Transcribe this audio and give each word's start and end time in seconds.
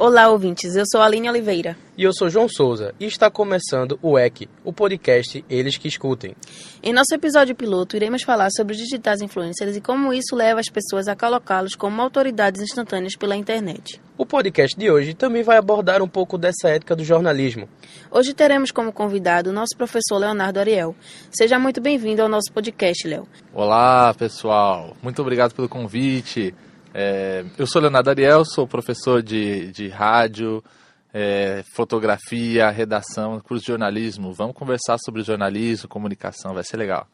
Olá, 0.00 0.28
ouvintes. 0.28 0.76
Eu 0.76 0.84
sou 0.86 1.00
a 1.00 1.06
Aline 1.06 1.28
Oliveira. 1.28 1.76
E 1.96 2.04
eu 2.04 2.12
sou 2.12 2.30
João 2.30 2.48
Souza. 2.48 2.94
E 3.00 3.06
está 3.06 3.28
começando 3.28 3.98
o 4.00 4.16
EC, 4.16 4.48
o 4.62 4.72
podcast 4.72 5.44
Eles 5.50 5.76
que 5.76 5.88
Escutem. 5.88 6.36
Em 6.80 6.92
nosso 6.92 7.12
episódio 7.12 7.56
piloto, 7.56 7.96
iremos 7.96 8.22
falar 8.22 8.48
sobre 8.52 8.74
os 8.74 8.78
digitais 8.78 9.20
influencers 9.20 9.74
e 9.74 9.80
como 9.80 10.12
isso 10.12 10.36
leva 10.36 10.60
as 10.60 10.68
pessoas 10.68 11.08
a 11.08 11.16
colocá-los 11.16 11.74
como 11.74 12.00
autoridades 12.00 12.62
instantâneas 12.62 13.16
pela 13.16 13.34
internet. 13.34 14.00
O 14.16 14.24
podcast 14.24 14.78
de 14.78 14.88
hoje 14.88 15.14
também 15.14 15.42
vai 15.42 15.56
abordar 15.56 16.00
um 16.00 16.08
pouco 16.08 16.38
dessa 16.38 16.68
ética 16.68 16.94
do 16.94 17.02
jornalismo. 17.02 17.68
Hoje 18.08 18.32
teremos 18.32 18.70
como 18.70 18.92
convidado 18.92 19.50
o 19.50 19.52
nosso 19.52 19.76
professor 19.76 20.18
Leonardo 20.18 20.60
Ariel. 20.60 20.94
Seja 21.28 21.58
muito 21.58 21.80
bem-vindo 21.80 22.22
ao 22.22 22.28
nosso 22.28 22.52
podcast, 22.52 23.04
Léo. 23.08 23.26
Olá, 23.52 24.14
pessoal. 24.14 24.96
Muito 25.02 25.20
obrigado 25.20 25.54
pelo 25.54 25.68
convite. 25.68 26.54
É, 27.00 27.44
eu 27.56 27.64
sou 27.64 27.80
Leonardo 27.80 28.10
Ariel, 28.10 28.44
sou 28.44 28.66
professor 28.66 29.22
de, 29.22 29.70
de 29.70 29.86
rádio, 29.86 30.64
é, 31.14 31.62
fotografia, 31.72 32.68
redação, 32.70 33.38
curso 33.38 33.62
de 33.62 33.68
jornalismo. 33.68 34.32
Vamos 34.32 34.56
conversar 34.56 34.98
sobre 34.98 35.22
jornalismo, 35.22 35.88
comunicação, 35.88 36.54
vai 36.54 36.64
ser 36.64 36.76
legal. 36.76 37.06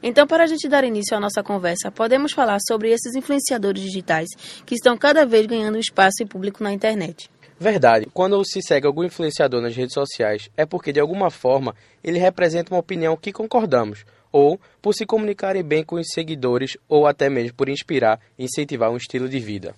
Então, 0.00 0.24
para 0.24 0.44
a 0.44 0.46
gente 0.46 0.68
dar 0.68 0.84
início 0.84 1.16
à 1.16 1.20
nossa 1.20 1.42
conversa, 1.42 1.90
podemos 1.90 2.30
falar 2.30 2.58
sobre 2.60 2.92
esses 2.92 3.16
influenciadores 3.16 3.82
digitais 3.82 4.28
que 4.64 4.76
estão 4.76 4.96
cada 4.96 5.26
vez 5.26 5.46
ganhando 5.46 5.80
espaço 5.80 6.22
e 6.22 6.24
público 6.24 6.62
na 6.62 6.72
internet. 6.72 7.28
Verdade. 7.58 8.06
Quando 8.14 8.40
se 8.44 8.62
segue 8.62 8.86
algum 8.86 9.02
influenciador 9.02 9.60
nas 9.60 9.74
redes 9.74 9.94
sociais, 9.94 10.48
é 10.56 10.64
porque 10.64 10.92
de 10.92 11.00
alguma 11.00 11.28
forma 11.28 11.74
ele 12.04 12.20
representa 12.20 12.72
uma 12.72 12.78
opinião 12.78 13.16
que 13.16 13.32
concordamos 13.32 14.04
ou 14.32 14.60
por 14.80 14.94
se 14.94 15.06
comunicarem 15.06 15.62
bem 15.62 15.84
com 15.84 15.96
os 15.96 16.08
seguidores, 16.12 16.76
ou 16.88 17.06
até 17.06 17.28
mesmo 17.28 17.54
por 17.54 17.68
inspirar 17.68 18.20
e 18.38 18.44
incentivar 18.44 18.90
um 18.90 18.96
estilo 18.96 19.28
de 19.28 19.38
vida. 19.38 19.74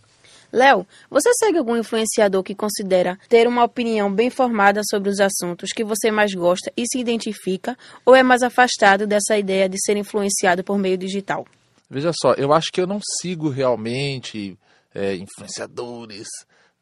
Léo, 0.53 0.85
você 1.09 1.33
segue 1.35 1.59
algum 1.59 1.77
influenciador 1.77 2.43
que 2.43 2.57
considera 2.57 3.17
ter 3.29 3.47
uma 3.47 3.63
opinião 3.65 4.13
bem 4.13 4.31
formada 4.31 4.81
sobre 4.85 5.09
os 5.09 5.21
assuntos 5.21 5.73
que 5.73 5.85
você 5.85 6.11
mais 6.11 6.35
gosta 6.35 6.73
e 6.77 6.85
se 6.87 6.99
identifica, 6.99 7.79
ou 8.05 8.17
é 8.17 8.23
mais 8.23 8.43
afastado 8.43 9.07
dessa 9.07 9.39
ideia 9.39 9.69
de 9.69 9.77
ser 9.81 9.97
influenciado 9.97 10.65
por 10.65 10.77
meio 10.77 10.99
digital? 10.99 11.47
Veja 11.89 12.13
só, 12.13 12.35
eu 12.35 12.53
acho 12.53 12.73
que 12.73 12.81
eu 12.81 12.87
não 12.87 13.01
sigo 13.21 13.49
realmente 13.49 14.59
é, 14.93 15.15
influenciadores, 15.15 16.27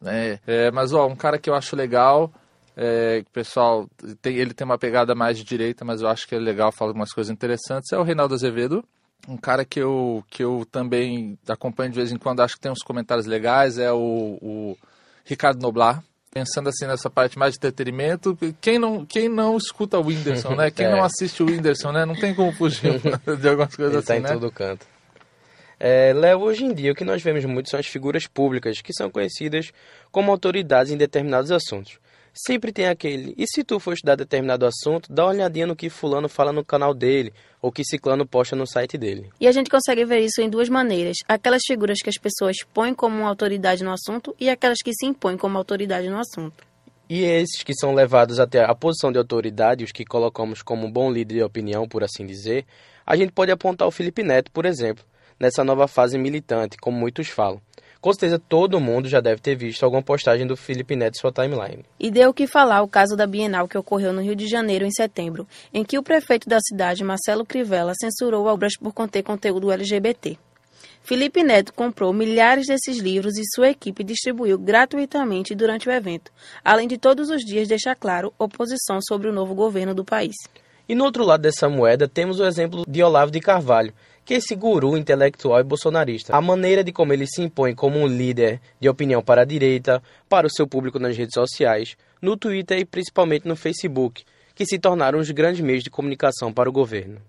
né? 0.01 0.39
É, 0.47 0.71
mas 0.71 0.93
ó, 0.93 1.07
um 1.07 1.17
cara 1.17 1.39
que 1.39 1.51
eu 1.51 1.55
acho 1.55 1.77
legal 1.77 2.33
é, 2.81 3.25
o 3.27 3.31
pessoal 3.33 3.91
tem, 4.23 4.37
ele 4.37 4.55
tem 4.55 4.65
uma 4.65 4.79
pegada 4.79 5.13
mais 5.13 5.37
de 5.37 5.43
direita, 5.43 5.85
mas 5.85 6.01
eu 6.01 6.07
acho 6.07 6.29
que 6.29 6.37
é 6.37 6.39
legal, 6.39 6.71
fala 6.71 6.93
algumas 6.93 7.13
coisas 7.13 7.29
interessantes. 7.29 7.93
É 7.93 7.99
o 7.99 8.05
Reinaldo 8.05 8.35
Azevedo, 8.35 8.85
um 9.29 9.37
cara 9.37 9.65
que 9.65 9.81
eu, 9.81 10.25
que 10.31 10.45
eu 10.45 10.65
também 10.71 11.37
acompanho 11.49 11.91
de 11.91 11.97
vez 11.97 12.13
em 12.13 12.17
quando, 12.17 12.41
acho 12.41 12.55
que 12.55 12.61
tem 12.61 12.71
uns 12.71 12.85
comentários 12.85 13.27
legais. 13.27 13.79
É 13.79 13.91
o, 13.91 14.39
o 14.41 14.79
Ricardo 15.25 15.61
Noblar, 15.61 16.05
pensando 16.33 16.69
assim 16.69 16.87
nessa 16.87 17.11
parte 17.11 17.37
mais 17.37 17.55
de 17.55 17.59
entretenimento, 17.59 18.39
quem 18.61 18.79
não, 18.79 19.05
quem 19.05 19.29
não 19.29 19.57
escuta 19.57 19.99
o 19.99 20.07
Whindersson, 20.07 20.55
né? 20.55 20.71
Quem 20.71 20.87
é. 20.87 20.91
não 20.93 21.03
assiste 21.03 21.43
o 21.43 21.47
Whindersson, 21.47 21.91
né? 21.91 22.07
Não 22.07 22.15
tem 22.15 22.33
como 22.33 22.53
fugir 22.53 23.01
de 23.41 23.49
algumas 23.49 23.75
coisas 23.75 23.95
Ele 23.97 24.03
tá 24.05 24.15
assim, 24.15 24.23
tá 24.23 24.29
em 24.29 24.35
né? 24.35 24.41
todo 24.41 24.53
canto. 24.53 24.87
É, 25.81 26.13
Léo, 26.13 26.43
hoje 26.43 26.65
em 26.65 26.73
dia 26.73 26.93
o 26.93 26.95
que 26.95 27.05
nós 27.05 27.21
vemos 27.23 27.45
muito 27.45 27.71
são 27.71 27.81
as 27.81 27.87
figuras 27.87 28.29
públicas 28.29 28.81
que 28.81 28.93
são 28.93 29.11
conhecidas 29.11 29.73
como 30.13 30.31
autoridades 30.31 30.93
em 30.93 30.97
determinados 30.97 31.51
assuntos. 31.51 31.99
Sempre 32.47 32.71
tem 32.71 32.87
aquele. 32.87 33.35
E 33.37 33.45
se 33.49 33.65
tu 33.65 33.81
for 33.81 33.95
estudar 33.95 34.15
determinado 34.15 34.65
assunto, 34.65 35.13
dá 35.13 35.25
uma 35.25 35.33
olhadinha 35.33 35.67
no 35.67 35.75
que 35.75 35.91
fulano 35.91 36.29
fala 36.29 36.53
no 36.53 36.65
canal 36.65 36.95
dele, 36.95 37.33
ou 37.61 37.73
que 37.73 37.85
ciclano 37.85 38.25
posta 38.25 38.55
no 38.55 38.65
site 38.65 38.97
dele. 38.97 39.29
E 39.41 39.49
a 39.49 39.51
gente 39.51 39.69
consegue 39.69 40.05
ver 40.05 40.21
isso 40.21 40.41
em 40.41 40.49
duas 40.49 40.69
maneiras. 40.69 41.17
Aquelas 41.27 41.63
figuras 41.67 41.99
que 41.99 42.09
as 42.09 42.17
pessoas 42.17 42.59
põem 42.73 42.95
como 42.95 43.27
autoridade 43.27 43.83
no 43.83 43.91
assunto 43.91 44.37
e 44.39 44.49
aquelas 44.49 44.79
que 44.85 44.93
se 44.93 45.05
impõem 45.05 45.37
como 45.37 45.59
autoridade 45.59 46.09
no 46.09 46.17
assunto. 46.17 46.65
E 47.11 47.25
esses 47.25 47.65
que 47.65 47.75
são 47.75 47.93
levados 47.93 48.39
até 48.39 48.63
a 48.63 48.73
posição 48.73 49.11
de 49.11 49.19
autoridade, 49.19 49.83
os 49.83 49.91
que 49.91 50.05
colocamos 50.05 50.63
como 50.63 50.87
um 50.87 50.93
bom 50.93 51.11
líder 51.11 51.35
de 51.35 51.43
opinião, 51.43 51.89
por 51.89 52.05
assim 52.05 52.25
dizer, 52.25 52.65
a 53.05 53.17
gente 53.17 53.33
pode 53.33 53.51
apontar 53.51 53.89
o 53.89 53.91
Felipe 53.91 54.23
Neto, 54.23 54.53
por 54.53 54.65
exemplo, 54.65 55.05
nessa 55.41 55.65
nova 55.65 55.89
fase 55.89 56.17
militante, 56.17 56.77
como 56.77 56.97
muitos 56.97 57.27
falam. 57.27 57.61
Com 58.01 58.13
certeza 58.13 58.39
todo 58.39 58.79
mundo 58.79 59.09
já 59.09 59.21
deve 59.21 59.41
ter 59.41 59.57
visto 59.57 59.83
alguma 59.83 60.03
postagem 60.03 60.47
do 60.47 60.57
Felipe 60.57 60.95
Neto 60.95 61.17
em 61.17 61.21
sua 61.21 61.33
timeline. 61.33 61.85
E 61.99 62.11
deu 62.11 62.31
o 62.31 62.35
que 62.35 62.47
falar 62.47 62.83
o 62.83 62.89
caso 62.89 63.17
da 63.17 63.27
Bienal 63.27 63.67
que 63.67 63.77
ocorreu 63.77 64.13
no 64.13 64.23
Rio 64.23 64.37
de 64.37 64.47
Janeiro 64.47 64.85
em 64.85 64.91
setembro, 64.91 65.47
em 65.75 65.85
que 65.85 65.99
o 65.99 66.03
prefeito 66.03 66.49
da 66.49 66.61
cidade, 66.61 67.03
Marcelo 67.03 67.45
Crivella, 67.45 67.93
censurou 68.01 68.47
obras 68.47 68.77
por 68.77 68.93
conter 68.93 69.25
conteúdo 69.25 69.73
LGBT. 69.73 70.39
Felipe 71.03 71.43
Neto 71.43 71.73
comprou 71.73 72.13
milhares 72.13 72.67
desses 72.67 72.99
livros 72.99 73.37
e 73.37 73.43
sua 73.55 73.71
equipe 73.71 74.05
distribuiu 74.05 74.59
gratuitamente 74.59 75.55
durante 75.55 75.89
o 75.89 75.93
evento, 75.93 76.31
além 76.63 76.87
de 76.87 76.99
todos 76.99 77.31
os 77.31 77.43
dias 77.43 77.67
deixar 77.67 77.97
claro 77.97 78.33
oposição 78.39 79.01
sobre 79.01 79.29
o 79.29 79.33
novo 79.33 79.55
governo 79.55 79.95
do 79.95 80.05
país. 80.05 80.37
E 80.89 80.95
no 80.95 81.05
outro 81.05 81.25
lado 81.25 81.43
dessa 81.43 81.69
moeda 81.69 82.07
temos 82.07 82.39
o 82.41 82.47
exemplo 82.47 82.85
de 82.87 83.03
Olavo 83.03 83.31
de 83.31 83.41
Carvalho, 83.41 83.93
que 84.29 84.35
esse 84.35 84.55
guru 84.55 84.95
intelectual 84.95 85.59
e 85.59 85.65
bolsonarista. 85.65 86.37
A 86.37 86.41
maneira 86.43 86.85
de 86.85 86.93
como 86.93 87.15
ele 87.15 87.27
se 87.27 87.41
impõe 87.41 87.75
como 87.75 87.99
um 87.99 88.07
líder 88.07 88.61
de 88.79 88.87
opinião 88.87 89.23
para 89.23 89.41
a 89.41 89.45
direita, 89.47 90.03
para 90.29 90.47
o 90.47 90.51
seu 90.51 90.67
público 90.67 90.99
nas 90.99 91.17
redes 91.17 91.33
sociais, 91.33 91.97
no 92.21 92.37
Twitter 92.37 92.79
e 92.79 92.85
principalmente 92.85 93.49
no 93.49 93.57
Facebook, 93.57 94.27
que 94.55 94.67
se 94.67 94.79
tornaram 94.79 95.19
os 95.19 95.31
grandes 95.31 95.63
meios 95.63 95.83
de 95.83 95.89
comunicação 95.89 96.53
para 96.53 96.69
o 96.69 96.73
governo. 96.73 97.23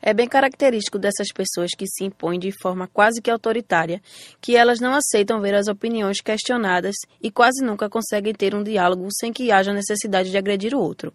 É 0.00 0.12
bem 0.14 0.28
característico 0.28 0.98
dessas 0.98 1.28
pessoas 1.34 1.70
que 1.76 1.86
se 1.86 2.04
impõem 2.04 2.38
de 2.38 2.52
forma 2.60 2.86
quase 2.86 3.20
que 3.20 3.30
autoritária, 3.30 4.00
que 4.40 4.56
elas 4.56 4.78
não 4.80 4.94
aceitam 4.94 5.40
ver 5.40 5.54
as 5.54 5.68
opiniões 5.68 6.20
questionadas 6.20 6.94
e 7.22 7.30
quase 7.30 7.64
nunca 7.64 7.88
conseguem 7.88 8.34
ter 8.34 8.54
um 8.54 8.62
diálogo 8.62 9.08
sem 9.10 9.32
que 9.32 9.50
haja 9.50 9.72
necessidade 9.72 10.30
de 10.30 10.38
agredir 10.38 10.74
o 10.74 10.80
outro. 10.80 11.12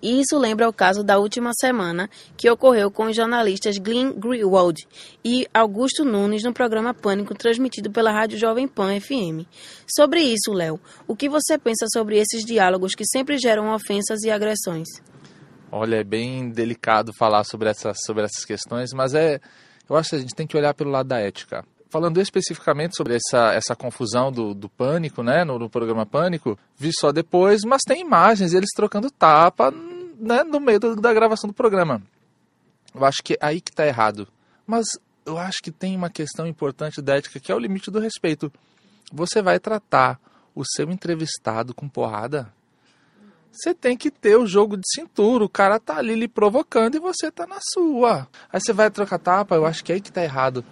E 0.00 0.20
isso 0.20 0.38
lembra 0.38 0.68
o 0.68 0.72
caso 0.72 1.02
da 1.02 1.18
última 1.18 1.52
semana 1.58 2.10
que 2.36 2.50
ocorreu 2.50 2.90
com 2.90 3.06
os 3.06 3.16
jornalistas 3.16 3.78
Glenn 3.78 4.12
Greenwald 4.12 4.86
e 5.24 5.46
Augusto 5.52 6.04
Nunes 6.04 6.42
no 6.42 6.52
programa 6.52 6.92
Pânico 6.92 7.34
transmitido 7.34 7.90
pela 7.90 8.12
Rádio 8.12 8.38
Jovem 8.38 8.68
Pan 8.68 9.00
FM. 9.00 9.46
Sobre 9.86 10.20
isso, 10.20 10.52
Léo, 10.52 10.78
o 11.08 11.16
que 11.16 11.28
você 11.28 11.56
pensa 11.56 11.86
sobre 11.90 12.18
esses 12.18 12.44
diálogos 12.44 12.94
que 12.94 13.06
sempre 13.06 13.38
geram 13.38 13.74
ofensas 13.74 14.22
e 14.24 14.30
agressões? 14.30 14.88
Olha, 15.76 15.96
é 15.96 16.04
bem 16.04 16.50
delicado 16.50 17.12
falar 17.18 17.42
sobre 17.42 17.68
essas, 17.68 17.96
sobre 18.06 18.22
essas 18.22 18.44
questões, 18.44 18.92
mas 18.92 19.12
é, 19.12 19.40
eu 19.90 19.96
acho 19.96 20.10
que 20.10 20.14
a 20.14 20.18
gente 20.20 20.32
tem 20.32 20.46
que 20.46 20.56
olhar 20.56 20.72
pelo 20.72 20.88
lado 20.88 21.08
da 21.08 21.18
ética 21.18 21.64
falando 21.90 22.20
especificamente 22.20 22.96
sobre 22.96 23.16
essa, 23.16 23.52
essa 23.52 23.74
confusão 23.74 24.30
do, 24.30 24.54
do 24.54 24.68
pânico, 24.68 25.20
né, 25.20 25.44
no, 25.44 25.58
no, 25.58 25.68
programa 25.68 26.06
Pânico, 26.06 26.56
vi 26.76 26.90
só 26.92 27.10
depois, 27.10 27.62
mas 27.64 27.82
tem 27.82 28.00
imagens, 28.00 28.52
eles 28.52 28.70
trocando 28.74 29.10
tapa 29.10 29.72
né, 30.18 30.44
no 30.44 30.60
meio 30.60 30.78
do, 30.78 30.96
da 30.96 31.12
gravação 31.12 31.48
do 31.48 31.54
programa. 31.54 32.00
Eu 32.94 33.04
acho 33.04 33.18
que 33.22 33.34
é 33.34 33.38
aí 33.40 33.60
que 33.60 33.70
está 33.70 33.84
errado. 33.86 34.28
Mas 34.64 34.86
eu 35.26 35.38
acho 35.38 35.60
que 35.60 35.72
tem 35.72 35.96
uma 35.96 36.10
questão 36.10 36.46
importante 36.46 37.02
da 37.02 37.16
ética 37.16 37.40
que 37.40 37.50
é 37.50 37.54
o 37.54 37.60
limite 37.60 37.90
do 37.90 37.98
respeito. 37.98 38.52
Você 39.12 39.42
vai 39.42 39.58
tratar 39.58 40.20
o 40.54 40.64
seu 40.64 40.90
entrevistado 40.90 41.74
com 41.74 41.88
porrada? 41.88 42.52
Você 43.54 43.72
tem 43.72 43.96
que 43.96 44.10
ter 44.10 44.36
o 44.36 44.46
jogo 44.46 44.76
de 44.76 44.82
cintura. 44.92 45.44
O 45.44 45.48
cara 45.48 45.78
tá 45.78 45.98
ali 45.98 46.14
lhe 46.16 46.26
provocando 46.26 46.96
e 46.96 46.98
você 46.98 47.30
tá 47.30 47.46
na 47.46 47.58
sua. 47.72 48.28
Aí 48.52 48.60
você 48.60 48.72
vai 48.72 48.90
trocar 48.90 49.18
tapa, 49.18 49.54
eu 49.54 49.64
acho 49.64 49.84
que 49.84 49.92
é 49.92 49.94
aí 49.94 50.00
que 50.00 50.10
tá 50.10 50.24
errado. 50.24 50.64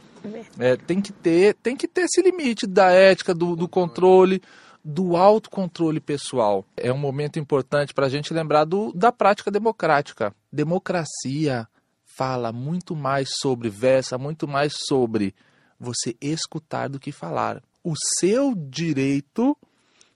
É, 0.58 0.76
tem 0.76 1.00
que 1.00 1.12
ter, 1.12 1.54
tem 1.54 1.76
que 1.76 1.86
ter 1.86 2.02
esse 2.02 2.20
limite 2.20 2.66
da 2.66 2.90
ética, 2.90 3.34
do, 3.34 3.56
do 3.56 3.68
controle 3.68 4.42
do 4.84 5.16
autocontrole 5.16 6.00
pessoal. 6.00 6.64
É 6.76 6.92
um 6.92 6.98
momento 6.98 7.38
importante 7.38 7.94
para 7.94 8.06
a 8.06 8.08
gente 8.08 8.34
lembrar 8.34 8.64
do, 8.64 8.92
da 8.92 9.12
prática 9.12 9.50
democrática. 9.50 10.34
Democracia 10.52 11.68
fala 12.04 12.52
muito 12.52 12.96
mais 12.96 13.30
sobre, 13.40 13.68
versa 13.68 14.18
muito 14.18 14.48
mais 14.48 14.72
sobre 14.88 15.34
você 15.78 16.16
escutar 16.20 16.88
do 16.88 16.98
que 16.98 17.12
falar. 17.12 17.62
O 17.84 17.94
seu 18.18 18.54
direito 18.54 19.56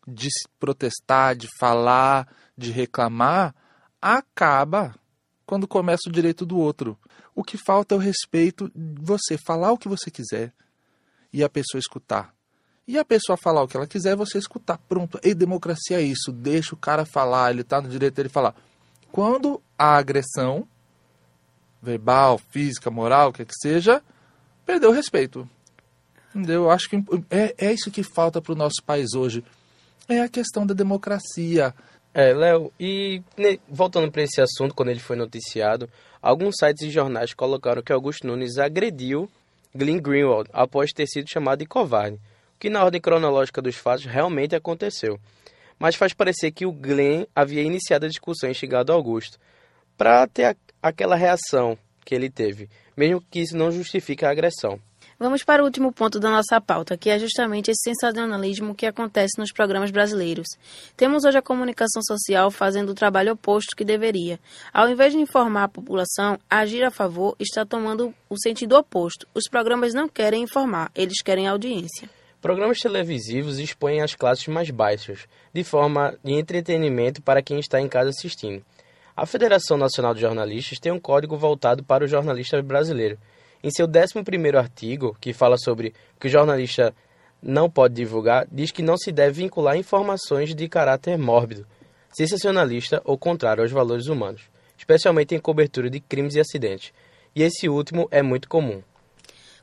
de 0.06 0.29
protestar, 0.61 1.35
de 1.35 1.49
falar, 1.58 2.29
de 2.56 2.70
reclamar, 2.70 3.55
acaba 4.00 4.94
quando 5.44 5.67
começa 5.67 6.08
o 6.08 6.12
direito 6.12 6.47
do 6.47 6.58
outro. 6.58 6.99
O 7.35 7.43
que 7.43 7.58
falta 7.58 7.94
é 7.94 7.99
o 7.99 8.00
respeito 8.00 8.70
de 8.75 9.03
você 9.03 9.37
falar 9.37 9.73
o 9.73 9.79
que 9.79 9.88
você 9.88 10.11
quiser 10.11 10.53
e 11.32 11.43
a 11.43 11.49
pessoa 11.49 11.79
escutar. 11.79 12.35
E 12.88 12.99
a 12.99 13.05
pessoa 13.05 13.37
falar 13.37 13.62
o 13.62 13.69
que 13.69 13.76
ela 13.76 13.87
quiser, 13.87 14.14
você 14.14 14.38
escutar. 14.38 14.79
Pronto. 14.88 15.19
E 15.23 15.35
democracia 15.35 15.99
é 15.99 16.03
isso. 16.03 16.31
Deixa 16.31 16.75
o 16.75 16.79
cara 16.79 17.05
falar, 17.05 17.50
ele 17.50 17.62
está 17.62 17.81
no 17.81 17.88
direito 17.88 18.14
dele 18.14 18.29
falar. 18.29 18.55
Quando 19.11 19.61
a 19.76 19.97
agressão, 19.97 20.67
verbal, 21.82 22.38
física, 22.38 22.91
moral, 22.91 23.31
o 23.31 23.32
que 23.32 23.44
que 23.44 23.55
seja, 23.61 24.02
perdeu 24.64 24.91
o 24.91 24.93
respeito. 24.93 25.49
Entendeu? 26.31 26.64
Eu 26.64 26.70
acho 26.70 26.88
que 26.88 26.97
é, 27.29 27.55
é 27.59 27.73
isso 27.73 27.91
que 27.91 28.02
falta 28.02 28.41
para 28.41 28.52
o 28.52 28.56
nosso 28.56 28.82
país 28.85 29.14
hoje. 29.14 29.44
É 30.08 30.20
a 30.20 30.29
questão 30.29 30.67
da 30.67 30.75
democracia. 30.75 31.75
É, 32.14 32.32
Léo, 32.32 32.73
e 32.79 33.23
ne, 33.37 33.61
voltando 33.69 34.11
para 34.11 34.23
esse 34.23 34.41
assunto, 34.41 34.75
quando 34.75 34.88
ele 34.91 35.00
foi 35.00 35.17
noticiado, 35.17 35.88
alguns 36.23 36.55
sites 36.58 36.82
e 36.87 36.91
jornais 36.91 37.35
colocaram 37.35 37.82
que 37.82 37.93
Augusto 37.93 38.26
Nunes 38.26 38.56
agrediu 38.58 39.29
Glenn 39.75 40.00
Greenwald 40.00 40.49
após 40.53 40.93
ter 40.93 41.06
sido 41.06 41.29
chamado 41.29 41.58
de 41.58 41.67
covarde. 41.67 42.19
que 42.58 42.70
na 42.70 42.82
ordem 42.82 43.00
cronológica 43.00 43.61
dos 43.61 43.76
fatos 43.76 44.06
realmente 44.06 44.56
aconteceu. 44.56 45.20
Mas 45.79 45.94
faz 45.94 46.14
parecer 46.14 46.52
que 46.52 46.64
o 46.64 46.73
Glenn 46.73 47.26
havia 47.35 47.62
iniciado 47.62 48.06
a 48.06 48.09
discussão 48.09 48.50
e 48.50 48.55
chegado 48.55 48.91
ao 48.91 48.97
Augusto, 48.97 49.38
para 49.97 50.26
ter 50.26 50.44
a, 50.44 50.56
aquela 50.82 51.17
reação 51.17 51.76
que 52.05 52.14
ele 52.14 52.31
teve, 52.31 52.69
mesmo 52.97 53.23
que 53.31 53.41
isso 53.41 53.56
não 53.56 53.70
justifique 53.70 54.25
a 54.25 54.31
agressão. 54.31 54.81
Vamos 55.18 55.42
para 55.42 55.62
o 55.62 55.64
último 55.64 55.90
ponto 55.90 56.20
da 56.20 56.28
nossa 56.28 56.60
pauta, 56.60 56.94
que 56.94 57.08
é 57.08 57.18
justamente 57.18 57.70
esse 57.70 57.80
sensacionalismo 57.84 58.74
que 58.74 58.84
acontece 58.84 59.38
nos 59.38 59.50
programas 59.50 59.90
brasileiros. 59.90 60.46
Temos 60.94 61.24
hoje 61.24 61.38
a 61.38 61.42
comunicação 61.42 62.02
social 62.02 62.50
fazendo 62.50 62.90
o 62.90 62.94
trabalho 62.94 63.32
oposto 63.32 63.74
que 63.74 63.82
deveria. 63.82 64.38
Ao 64.74 64.90
invés 64.90 65.14
de 65.14 65.18
informar 65.18 65.64
a 65.64 65.68
população, 65.68 66.38
agir 66.50 66.84
a 66.84 66.90
favor 66.90 67.34
está 67.40 67.64
tomando 67.64 68.12
o 68.28 68.38
sentido 68.38 68.76
oposto. 68.76 69.26
Os 69.34 69.48
programas 69.48 69.94
não 69.94 70.06
querem 70.06 70.42
informar, 70.42 70.90
eles 70.94 71.22
querem 71.22 71.48
audiência. 71.48 72.10
Programas 72.42 72.78
televisivos 72.78 73.58
expõem 73.58 74.02
as 74.02 74.14
classes 74.14 74.46
mais 74.48 74.70
baixas, 74.70 75.26
de 75.50 75.64
forma 75.64 76.14
de 76.22 76.34
entretenimento 76.34 77.22
para 77.22 77.40
quem 77.40 77.58
está 77.58 77.80
em 77.80 77.88
casa 77.88 78.10
assistindo. 78.10 78.62
A 79.16 79.24
Federação 79.24 79.78
Nacional 79.78 80.12
de 80.12 80.20
Jornalistas 80.20 80.78
tem 80.78 80.92
um 80.92 81.00
código 81.00 81.38
voltado 81.38 81.82
para 81.82 82.04
o 82.04 82.06
jornalista 82.06 82.60
brasileiro. 82.60 83.16
Em 83.62 83.70
seu 83.70 83.88
11º 83.88 84.56
artigo, 84.56 85.17
que 85.20 85.32
fala 85.32 85.56
sobre 85.56 85.94
que 86.20 86.29
o 86.29 86.31
jornalista 86.31 86.94
não 87.43 87.70
pode 87.70 87.94
divulgar, 87.94 88.47
diz 88.50 88.70
que 88.70 88.82
não 88.82 88.97
se 88.97 89.12
deve 89.12 89.43
vincular 89.43 89.76
informações 89.76 90.55
de 90.55 90.69
caráter 90.69 91.17
mórbido, 91.19 91.67
sensacionalista 92.12 93.00
ou 93.05 93.19
contrário 93.19 93.62
aos 93.62 93.73
valores 93.73 94.06
humanos, 94.06 94.43
especialmente 94.76 95.35
em 95.35 95.38
cobertura 95.38 95.91
de 95.91 96.00
crimes 96.00 96.35
e 96.35 96.41
acidentes. 96.41 96.93
E 97.35 97.43
esse 97.43 97.69
último 97.69 98.08
é 98.11 98.23
muito 98.23 98.49
comum. 98.49 98.82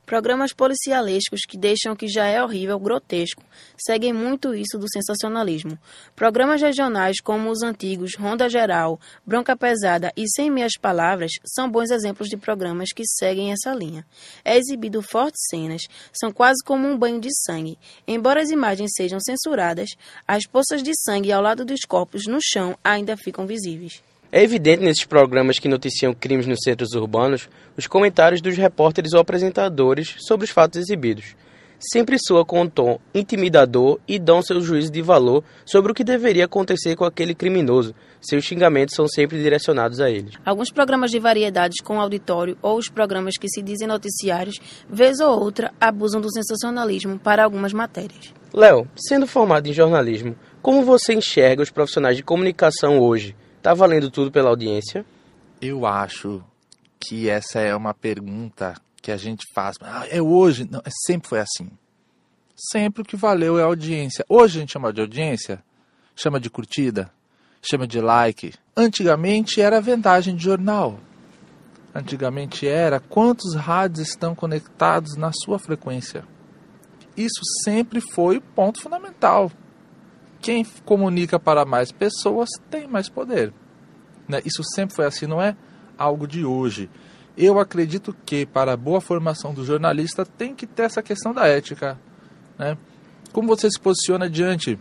Programas 0.06 0.52
policialescos 0.52 1.42
que 1.48 1.58
deixam 1.58 1.94
o 1.94 1.96
que 1.96 2.10
já 2.10 2.28
é 2.28 2.44
horrível 2.44 2.78
grotesco 2.78 3.42
seguem 3.78 4.12
muito 4.12 4.54
isso 4.54 4.78
do 4.78 4.86
sensacionalismo. 4.92 5.80
Programas 6.14 6.62
regionais 6.62 7.22
como 7.22 7.50
os 7.50 7.64
antigos 7.64 8.16
Ronda 8.16 8.50
Geral, 8.50 9.00
Bronca 9.26 9.56
Pesada 9.56 10.12
e 10.18 10.28
Sem 10.28 10.52
Minhas 10.52 10.74
Palavras 10.80 11.32
são 11.46 11.72
bons 11.72 11.90
exemplos 11.90 12.28
de 12.28 12.36
programas 12.36 12.90
que 12.94 13.04
seguem 13.06 13.54
essa 13.54 13.74
linha. 13.74 14.06
É 14.44 14.58
exibido 14.58 15.02
fortes 15.02 15.42
cenas, 15.50 15.84
são 16.12 16.34
quase 16.34 16.62
como 16.66 16.86
um 16.86 16.98
banho 16.98 17.22
de 17.22 17.30
sangue. 17.46 17.80
Embora 18.06 18.42
as 18.42 18.50
imagens 18.50 18.92
sejam 18.96 19.20
censuradas, 19.22 19.92
as 20.28 20.46
poças 20.46 20.84
de 20.84 20.92
sangue 21.02 21.32
ao 21.32 21.42
lado 21.42 21.64
dos 21.64 21.80
corpos 21.88 22.28
no 22.28 22.40
chão 22.42 22.78
ainda 22.84 23.16
ficam 23.16 23.48
visíveis. 23.48 24.02
É 24.36 24.42
evidente 24.42 24.82
nesses 24.82 25.06
programas 25.06 25.60
que 25.60 25.70
noticiam 25.70 26.12
crimes 26.12 26.48
nos 26.48 26.62
centros 26.64 26.94
urbanos 26.94 27.48
os 27.78 27.86
comentários 27.86 28.42
dos 28.42 28.58
repórteres 28.58 29.14
ou 29.14 29.20
apresentadores 29.20 30.16
sobre 30.18 30.46
os 30.46 30.50
fatos 30.50 30.80
exibidos. 30.80 31.36
Sempre 31.78 32.18
soa 32.18 32.44
com 32.44 32.62
um 32.62 32.68
tom 32.68 33.00
intimidador 33.14 34.00
e 34.08 34.18
dão 34.18 34.42
seu 34.42 34.60
juízo 34.60 34.92
de 34.92 35.04
valor 35.04 35.44
sobre 35.64 35.92
o 35.92 35.94
que 35.94 36.04
deveria 36.04 36.46
acontecer 36.46 36.96
com 36.96 37.06
aquele 37.06 37.36
criminoso. 37.36 37.94
Seus 38.20 38.44
xingamentos 38.44 38.96
são 38.96 39.08
sempre 39.08 39.40
direcionados 39.40 40.00
a 40.00 40.10
ele. 40.10 40.32
Alguns 40.44 40.72
programas 40.72 41.12
de 41.12 41.20
variedades 41.20 41.80
com 41.84 42.02
auditório 42.02 42.58
ou 42.60 42.80
os 42.80 42.90
programas 42.90 43.38
que 43.38 43.48
se 43.48 43.62
dizem 43.62 43.88
noticiários, 43.88 44.60
vez 44.90 45.20
ou 45.20 45.40
outra, 45.40 45.72
abusam 45.80 46.20
do 46.20 46.34
sensacionalismo 46.34 47.20
para 47.20 47.44
algumas 47.44 47.72
matérias. 47.72 48.34
Léo, 48.52 48.88
sendo 48.96 49.28
formado 49.28 49.70
em 49.70 49.74
jornalismo, 49.74 50.36
como 50.60 50.84
você 50.84 51.14
enxerga 51.14 51.62
os 51.62 51.70
profissionais 51.70 52.18
de 52.18 52.24
comunicação 52.24 53.00
hoje? 53.00 53.36
Tá 53.64 53.74
valendo 53.74 54.12
tudo 54.12 54.30
pela 54.30 54.50
audiência? 54.50 55.06
Eu 55.62 55.86
acho 55.86 56.44
que 57.00 57.30
essa 57.30 57.62
é 57.62 57.74
uma 57.74 57.94
pergunta 57.94 58.74
que 59.02 59.10
a 59.10 59.16
gente 59.16 59.46
faz. 59.56 59.78
Ah, 59.80 60.06
é 60.10 60.22
hoje? 60.22 60.68
Não, 60.70 60.80
é 60.80 60.90
sempre 61.08 61.30
foi 61.30 61.40
assim. 61.40 61.72
Sempre 62.54 63.04
o 63.04 63.06
que 63.06 63.16
valeu 63.16 63.58
é 63.58 63.64
audiência. 63.64 64.26
Hoje 64.28 64.58
a 64.58 64.60
gente 64.60 64.74
chama 64.74 64.92
de 64.92 65.00
audiência, 65.00 65.64
chama 66.14 66.42
de 66.42 66.50
curtida, 66.50 67.10
chama 67.62 67.88
de 67.88 68.02
like. 68.02 68.54
Antigamente 68.76 69.62
era 69.62 69.80
vendagem 69.80 70.36
de 70.36 70.44
jornal. 70.44 71.00
Antigamente 71.96 72.68
era 72.68 73.00
quantos 73.00 73.56
rádios 73.56 74.10
estão 74.10 74.36
conectados 74.36 75.16
na 75.16 75.32
sua 75.32 75.58
frequência. 75.58 76.26
Isso 77.16 77.40
sempre 77.64 78.02
foi 78.02 78.40
o 78.40 78.42
ponto 78.42 78.82
fundamental 78.82 79.50
quem 80.44 80.66
comunica 80.84 81.40
para 81.40 81.64
mais 81.64 81.90
pessoas 81.90 82.50
tem 82.70 82.86
mais 82.86 83.08
poder. 83.08 83.54
Né? 84.28 84.42
Isso 84.44 84.62
sempre 84.76 84.94
foi 84.94 85.06
assim, 85.06 85.26
não 85.26 85.42
é 85.42 85.56
algo 85.98 86.28
de 86.28 86.44
hoje. 86.44 86.90
Eu 87.38 87.58
acredito 87.58 88.14
que 88.26 88.46
para 88.46 88.74
a 88.74 88.78
boa 88.78 89.00
formação 89.00 89.54
do 89.54 89.64
jornalista 89.64 90.26
tem 90.26 90.54
que 90.54 90.68
ter 90.68 90.84
essa 90.84 91.02
questão 91.02 91.34
da 91.34 91.48
ética. 91.48 91.98
Né? 92.60 92.78
Como 93.32 93.48
você 93.48 93.72
se 93.72 93.80
posiciona 93.80 94.30
diante 94.30 94.78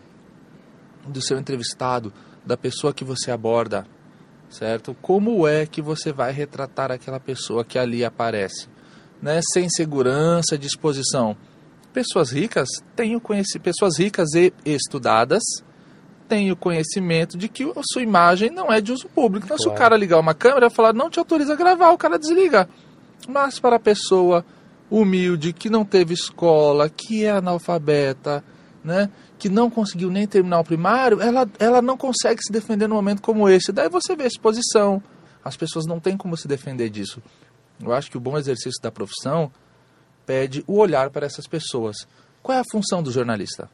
do 1.06 1.22
seu 1.22 1.38
entrevistado, 1.38 2.12
da 2.44 2.56
pessoa 2.56 2.92
que 2.92 3.04
você 3.04 3.30
aborda, 3.30 3.86
certo? 4.50 4.96
Como 5.00 5.46
é 5.46 5.64
que 5.64 5.80
você 5.80 6.12
vai 6.12 6.32
retratar 6.32 6.90
aquela 6.90 7.20
pessoa 7.20 7.64
que 7.64 7.78
ali 7.78 8.04
aparece? 8.04 8.68
Né? 9.22 9.40
Sem 9.52 9.70
segurança, 9.70 10.58
disposição. 10.58 11.36
Pessoas 11.92 12.30
ricas 12.30 12.68
têm 12.96 13.14
o 13.16 13.20
conhecimento, 13.20 13.64
pessoas 13.64 13.98
ricas 13.98 14.34
e 14.34 14.52
estudadas 14.64 15.42
têm 16.28 16.50
o 16.50 16.56
conhecimento 16.56 17.36
de 17.36 17.46
que 17.46 17.64
a 17.64 17.82
sua 17.84 18.02
imagem 18.02 18.50
não 18.50 18.72
é 18.72 18.80
de 18.80 18.90
uso 18.90 19.06
público. 19.08 19.44
Então, 19.44 19.58
claro. 19.58 19.70
se 19.70 19.76
o 19.76 19.78
cara 19.78 19.96
ligar 19.96 20.18
uma 20.18 20.32
câmera 20.32 20.68
e 20.68 20.70
falar 20.70 20.94
não 20.94 21.10
te 21.10 21.18
autoriza 21.18 21.52
a 21.52 21.56
gravar, 21.56 21.90
o 21.90 21.98
cara 21.98 22.18
desliga. 22.18 22.66
Mas 23.28 23.58
para 23.58 23.76
a 23.76 23.80
pessoa 23.80 24.42
humilde, 24.90 25.52
que 25.52 25.68
não 25.68 25.84
teve 25.84 26.14
escola, 26.14 26.88
que 26.88 27.24
é 27.24 27.30
analfabeta, 27.30 28.42
né, 28.82 29.10
que 29.38 29.48
não 29.48 29.68
conseguiu 29.68 30.10
nem 30.10 30.26
terminar 30.26 30.60
o 30.60 30.64
primário, 30.64 31.20
ela, 31.20 31.48
ela 31.58 31.82
não 31.82 31.96
consegue 31.96 32.42
se 32.42 32.50
defender 32.50 32.88
num 32.88 32.96
momento 32.96 33.20
como 33.20 33.48
esse. 33.48 33.70
Daí 33.70 33.88
você 33.88 34.16
vê 34.16 34.24
a 34.24 34.28
exposição. 34.28 35.02
As 35.44 35.56
pessoas 35.56 35.84
não 35.84 36.00
têm 36.00 36.16
como 36.16 36.36
se 36.36 36.48
defender 36.48 36.88
disso. 36.88 37.22
Eu 37.82 37.92
acho 37.92 38.10
que 38.10 38.16
o 38.16 38.20
bom 38.20 38.38
exercício 38.38 38.80
da 38.80 38.90
profissão 38.90 39.50
pede 40.26 40.64
o 40.66 40.78
olhar 40.78 41.10
para 41.10 41.26
essas 41.26 41.46
pessoas. 41.46 41.96
Qual 42.42 42.56
é 42.56 42.60
a 42.60 42.70
função 42.70 43.02
do 43.02 43.10
jornalista? 43.10 43.70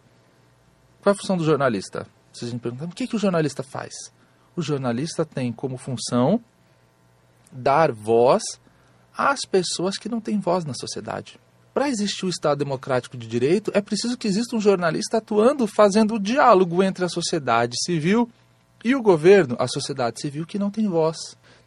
Qual 1.01 1.13
é 1.13 1.17
a 1.17 1.21
função 1.21 1.37
do 1.37 1.45
jornalista? 1.45 2.07
Vocês 2.33 2.53
me 2.53 2.59
perguntam, 2.59 2.89
o 2.89 2.95
que, 2.95 3.07
que 3.07 3.17
o 3.17 3.19
jornalista 3.19 3.63
faz? 3.63 3.93
O 4.55 4.63
jornalista 4.63 5.25
tem 5.25 5.53
como 5.53 5.77
função 5.77 6.43
dar 7.51 7.93
voz 7.93 8.43
às 9.17 9.41
pessoas 9.41 9.97
que 9.97 10.09
não 10.09 10.21
têm 10.21 10.39
voz 10.39 10.65
na 10.65 10.75
sociedade. 10.75 11.39
Para 11.73 11.89
existir 11.89 12.27
o 12.27 12.29
Estado 12.29 12.59
democrático 12.59 13.17
de 13.17 13.27
direito, 13.27 13.71
é 13.73 13.81
preciso 13.81 14.19
que 14.19 14.27
exista 14.27 14.57
um 14.57 14.61
jornalista 14.61 15.19
atuando, 15.19 15.67
fazendo 15.67 16.15
o 16.15 16.19
diálogo 16.19 16.83
entre 16.83 17.05
a 17.05 17.09
sociedade 17.09 17.77
civil 17.85 18.29
e 18.85 18.95
o 18.95 19.03
governo, 19.03 19.57
a 19.59 19.69
sociedade 19.69 20.21
civil 20.21 20.45
que 20.45 20.59
não 20.59 20.71
tem 20.71 20.89
voz. 20.89 21.17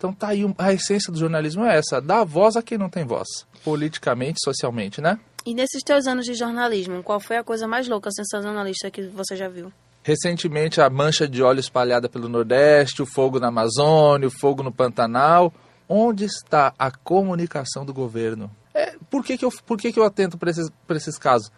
Então 0.01 0.11
tá 0.11 0.29
aí 0.29 0.41
a 0.57 0.73
essência 0.73 1.13
do 1.13 1.19
jornalismo 1.19 1.63
é 1.63 1.77
essa, 1.77 2.01
dar 2.01 2.23
voz 2.23 2.55
a 2.55 2.63
quem 2.63 2.75
não 2.75 2.89
tem 2.89 3.05
voz, 3.05 3.27
politicamente, 3.63 4.39
socialmente, 4.43 4.99
né? 4.99 5.19
E 5.45 5.53
nesses 5.53 5.83
teus 5.83 6.07
anos 6.07 6.25
de 6.25 6.33
jornalismo, 6.33 7.03
qual 7.03 7.19
foi 7.19 7.37
a 7.37 7.43
coisa 7.43 7.67
mais 7.67 7.87
louca 7.87 8.09
sensacionalista 8.09 8.89
que 8.89 9.03
você 9.09 9.35
já 9.35 9.47
viu? 9.47 9.71
Recentemente, 10.01 10.81
a 10.81 10.89
mancha 10.89 11.27
de 11.27 11.43
óleo 11.43 11.59
espalhada 11.59 12.09
pelo 12.09 12.27
Nordeste, 12.27 13.03
o 13.03 13.05
fogo 13.05 13.39
na 13.39 13.49
Amazônia, 13.49 14.27
o 14.27 14.31
fogo 14.31 14.63
no 14.63 14.71
Pantanal. 14.71 15.53
Onde 15.87 16.25
está 16.25 16.73
a 16.79 16.89
comunicação 16.89 17.85
do 17.85 17.93
governo? 17.93 18.49
É, 18.73 18.95
por 19.07 19.23
que, 19.23 19.37
que, 19.37 19.45
eu, 19.45 19.51
por 19.67 19.77
que, 19.77 19.91
que 19.91 19.99
eu 19.99 20.03
atento 20.03 20.35
para 20.35 20.49
esses, 20.49 20.67
esses 20.89 21.19
casos? 21.19 21.51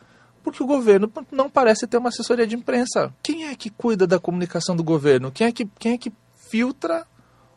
Porque 0.43 0.61
o 0.61 0.67
governo 0.67 1.09
não 1.31 1.49
parece 1.49 1.87
ter 1.87 1.95
uma 1.95 2.09
assessoria 2.09 2.45
de 2.45 2.57
imprensa. 2.57 3.13
Quem 3.23 3.45
é 3.45 3.55
que 3.55 3.69
cuida 3.69 4.05
da 4.05 4.19
comunicação 4.19 4.75
do 4.75 4.83
governo? 4.83 5.31
Quem 5.31 5.47
é 5.47 5.51
que, 5.53 5.65
quem 5.79 5.93
é 5.93 5.97
que 5.97 6.11
filtra 6.49 7.07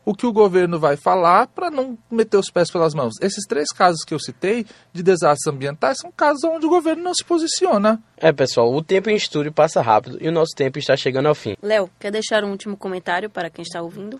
o 0.07 0.15
que 0.15 0.25
o 0.25 0.31
governo 0.31 0.79
vai 0.79 0.95
falar 0.95 1.47
para 1.47 1.69
não 1.69 1.97
meter 2.09 2.37
os 2.37 2.49
pés 2.49 2.71
pelas 2.71 2.93
mãos. 2.93 3.15
Esses 3.21 3.45
três 3.45 3.67
casos 3.73 4.05
que 4.05 4.13
eu 4.13 4.19
citei 4.19 4.65
de 4.93 5.03
desastres 5.03 5.53
ambientais 5.53 5.97
são 5.99 6.09
casos 6.09 6.45
onde 6.45 6.65
o 6.65 6.69
governo 6.69 7.03
não 7.03 7.13
se 7.13 7.25
posiciona. 7.25 8.01
É, 8.15 8.31
pessoal, 8.31 8.73
o 8.73 8.81
tempo 8.81 9.09
em 9.09 9.17
estúdio 9.17 9.51
passa 9.51 9.81
rápido 9.81 10.17
e 10.21 10.29
o 10.29 10.31
nosso 10.31 10.55
tempo 10.55 10.79
está 10.79 10.95
chegando 10.95 11.25
ao 11.25 11.35
fim. 11.35 11.57
Léo, 11.61 11.89
quer 11.99 12.09
deixar 12.09 12.45
um 12.45 12.51
último 12.51 12.77
comentário 12.77 13.29
para 13.29 13.49
quem 13.49 13.63
está 13.63 13.81
ouvindo? 13.81 14.17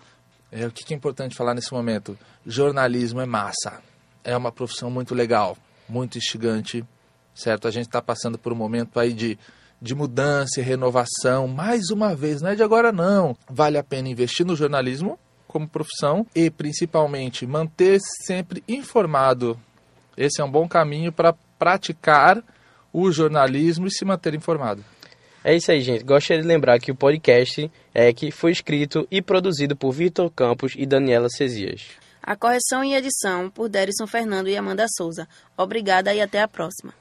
É, 0.52 0.66
o 0.66 0.70
que 0.70 0.92
é 0.92 0.96
importante 0.96 1.34
falar 1.34 1.54
nesse 1.54 1.72
momento? 1.72 2.18
Jornalismo 2.46 3.22
é 3.22 3.26
massa. 3.26 3.80
É 4.22 4.36
uma 4.36 4.52
profissão 4.52 4.90
muito 4.90 5.14
legal, 5.14 5.56
muito 5.88 6.18
instigante, 6.18 6.84
certo? 7.34 7.66
A 7.66 7.70
gente 7.70 7.86
está 7.86 8.02
passando 8.02 8.36
por 8.36 8.52
um 8.52 8.56
momento 8.56 9.00
aí 9.00 9.14
de 9.14 9.38
de 9.80 9.94
mudança 9.94 10.58
e 10.58 10.62
renovação, 10.62 11.46
mais 11.46 11.90
uma 11.90 12.12
vez, 12.12 12.42
não 12.42 12.50
é 12.50 12.56
de 12.56 12.64
agora 12.64 12.90
não. 12.90 13.36
Vale 13.48 13.78
a 13.78 13.84
pena 13.84 14.08
investir 14.08 14.44
no 14.44 14.56
jornalismo, 14.56 15.16
como 15.48 15.68
profissão 15.68 16.24
e 16.34 16.50
principalmente 16.50 17.46
manter 17.46 17.98
-se 17.98 18.26
sempre 18.26 18.62
informado. 18.68 19.58
Esse 20.16 20.40
é 20.40 20.44
um 20.44 20.50
bom 20.50 20.68
caminho 20.68 21.10
para 21.10 21.34
praticar 21.58 22.42
o 22.92 23.10
jornalismo 23.10 23.86
e 23.86 23.90
se 23.90 24.04
manter 24.04 24.34
informado. 24.34 24.84
É 25.42 25.54
isso 25.56 25.70
aí, 25.70 25.80
gente. 25.80 26.04
Gostaria 26.04 26.42
de 26.42 26.48
lembrar 26.48 26.78
que 26.78 26.90
o 26.90 26.94
podcast 26.94 27.70
é 27.94 28.12
que 28.12 28.30
foi 28.30 28.52
escrito 28.52 29.06
e 29.10 29.22
produzido 29.22 29.74
por 29.74 29.92
Vitor 29.92 30.30
Campos 30.30 30.74
e 30.76 30.84
Daniela 30.84 31.28
Cesias. 31.28 31.86
A 32.22 32.36
correção 32.36 32.84
e 32.84 32.94
edição 32.94 33.48
por 33.48 33.68
Derison 33.68 34.06
Fernando 34.06 34.48
e 34.48 34.56
Amanda 34.56 34.84
Souza. 34.96 35.26
Obrigada 35.56 36.12
e 36.12 36.20
até 36.20 36.42
a 36.42 36.48
próxima. 36.48 36.92